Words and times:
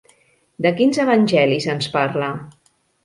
De 0.65 0.71
quins 0.79 0.99
evangelis 1.03 1.67
ens 1.75 1.91
parla? 1.99 2.31